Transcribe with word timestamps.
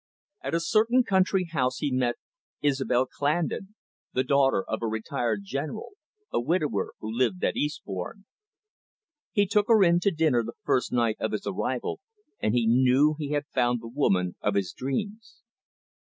At 0.41 0.55
a 0.55 0.59
certain 0.59 1.03
country 1.03 1.43
house 1.51 1.77
he 1.77 1.91
met 1.91 2.15
Isobel 2.63 3.05
Clandon, 3.05 3.75
the 4.13 4.23
daughter 4.23 4.63
of 4.67 4.81
a 4.81 4.87
retired 4.87 5.41
general, 5.43 5.89
a 6.33 6.41
widower 6.41 6.93
who 7.01 7.11
lived 7.15 7.43
at 7.43 7.55
Eastbourne. 7.55 8.25
He 9.31 9.45
took 9.45 9.67
her 9.67 9.83
in 9.83 9.99
to 9.99 10.09
dinner 10.09 10.43
the 10.43 10.55
first 10.63 10.91
night 10.91 11.17
of 11.19 11.33
his 11.33 11.45
arrival, 11.45 11.99
and 12.39 12.55
he 12.55 12.65
knew 12.65 13.13
he 13.19 13.29
had 13.33 13.45
found 13.53 13.79
the 13.79 13.87
woman 13.89 14.37
of 14.41 14.55
his 14.55 14.73
dreams. 14.73 15.43